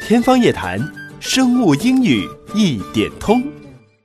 [0.00, 0.80] 天方夜谭，
[1.20, 3.42] 生物英语一点通。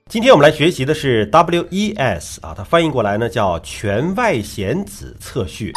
[0.10, 5.74] 今天我们来学习的是 WES 啊，它翻译过来呢叫全外显子测序。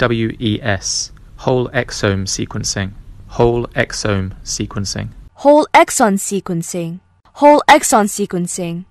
[0.00, 1.08] WES
[1.40, 2.90] Whole exome sequencing.
[3.28, 5.08] Whole exome sequencing.
[5.38, 6.98] whole exon sequencing,
[7.34, 8.84] whole exon sequencing.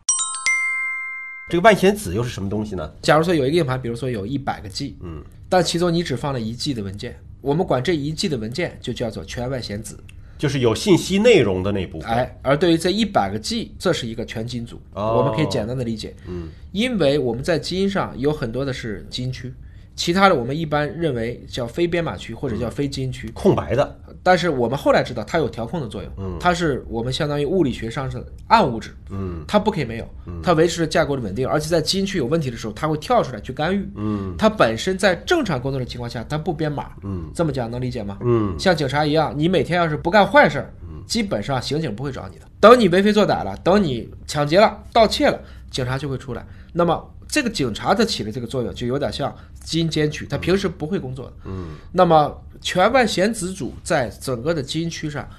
[1.49, 2.89] 这个外显子又是什么东西呢？
[3.01, 9.97] 假如说有一个硬盘，比如说有一百个 G，嗯，但其中你只放了一 G 的文件，我们管这一季的文件就叫做全外显子。
[10.37, 12.11] 就是有信息内容的那部分。
[12.11, 19.51] 哎，而对于这一百个 G，这是一个全基因组，哦我们可以简单的理解，嗯，因为我们在基因上有很多的是基因区，
[19.97, 30.07] 其他的我们一般认为叫非编码区或者叫非基因区，空白的，但是我们后来知道它有调控的作用，嗯，它是我们相当于物理学上是暗物质，嗯，它不可以没有，
[30.43, 38.19] 它维持着架构的稳定，而且在基因区有问题的时候，它会跳出来去干预，嗯，它本身在正常工作的情况下，它不编码，嗯，这么讲能理解吗？
[38.21, 40.71] 嗯，像警察一样，你每天要是不干坏事儿，
[41.07, 42.45] 基本上刑警不会找你的。
[42.59, 45.39] 等你为非作歹了，等你抢劫了、盗窃了，
[45.71, 46.45] 警察就会出来。
[46.73, 49.33] 那么这个警察的起的这个作用，就有点像
[49.67, 51.33] 基因监区，他平时不会工作的。
[51.43, 55.29] 嗯，那么全外显子组在整个的基因区上。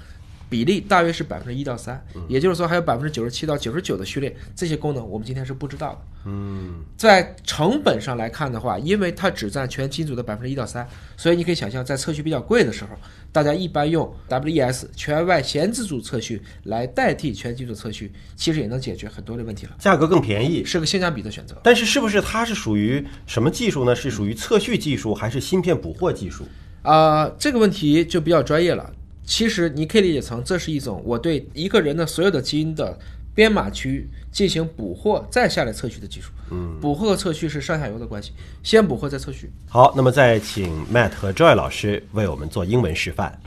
[0.49, 5.99] 比例大约是百分之一到三，也就是说还有百分之九十七到九十九的序列，这些功能我们今天是不知道的。
[6.25, 12.89] 嗯，在成本上来看的话，因为它只占全基因组的百分之一到三，所以你可以想象，在测序比较贵的时候，
[13.31, 20.65] 大家一般用 WES 全外显子组测序来代替全基因组测序，其实也能解决很多的问题了，价格更便宜。
[20.65, 21.55] 是个性价比的选择。
[21.63, 23.95] 但是是不是它是属于什么技术呢？
[23.95, 26.45] 是属于测序技术还是芯片捕获技术？
[26.81, 28.91] 啊、这个问题就比较专业了。
[29.29, 32.97] 其实你可以理解成，这是一种我对一个人的所有的基因的
[33.35, 36.31] 编码区进行捕获，再下来测序的技术。
[36.49, 38.31] 嗯，捕获和测序是上下游的关系，
[38.63, 39.51] 先捕获再测序。
[39.69, 43.39] 好，那么再请 Matt 和 Joy 老师为我们做英文示范。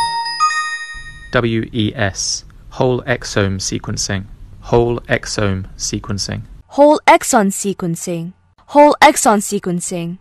[1.33, 2.43] WES
[2.75, 4.23] Whole exome sequencing.
[4.63, 6.43] Whole exome sequencing.
[6.73, 8.33] whole exon sequencing,
[8.69, 10.17] whole exon sequencing.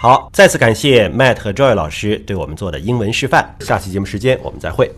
[0.00, 3.56] 好，再次感谢 Matt 和 Joy 老师对我们做的英文示范。
[3.58, 4.88] 下期节目时间我们再会。